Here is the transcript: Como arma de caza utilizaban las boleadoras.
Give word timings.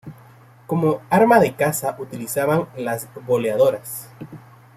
Como 0.65 1.03
arma 1.11 1.39
de 1.39 1.53
caza 1.53 1.95
utilizaban 1.99 2.65
las 2.75 3.07
boleadoras. 3.23 4.09